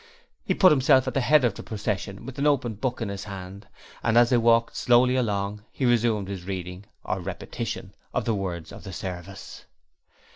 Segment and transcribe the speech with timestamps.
[0.43, 3.25] He put himself at the head of the procession with an open book in his
[3.25, 3.67] hand,
[4.01, 8.71] and as they walked slowly along, he resumed his reading or repetition of the words
[8.71, 9.63] of the service.